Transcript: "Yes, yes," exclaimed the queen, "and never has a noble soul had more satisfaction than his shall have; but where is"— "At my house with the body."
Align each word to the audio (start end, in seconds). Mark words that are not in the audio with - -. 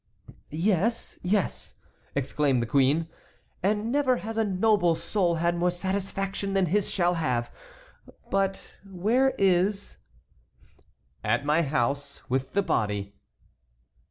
"Yes, 0.49 1.19
yes," 1.21 1.75
exclaimed 2.15 2.59
the 2.59 2.65
queen, 2.65 3.07
"and 3.61 3.91
never 3.91 4.17
has 4.17 4.35
a 4.35 4.43
noble 4.43 4.95
soul 4.95 5.35
had 5.35 5.55
more 5.55 5.69
satisfaction 5.69 6.53
than 6.53 6.65
his 6.65 6.89
shall 6.89 7.13
have; 7.13 7.51
but 8.31 8.79
where 8.83 9.35
is"— 9.37 9.97
"At 11.23 11.45
my 11.45 11.61
house 11.61 12.27
with 12.31 12.53
the 12.53 12.63
body." 12.63 13.13